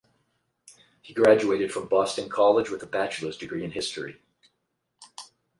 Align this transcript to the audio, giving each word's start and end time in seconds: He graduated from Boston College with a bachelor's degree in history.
He 0.99 1.13
graduated 1.13 1.71
from 1.71 1.87
Boston 1.87 2.27
College 2.27 2.71
with 2.71 2.81
a 2.81 2.87
bachelor's 2.87 3.37
degree 3.37 3.63
in 3.63 3.69
history. 3.69 4.19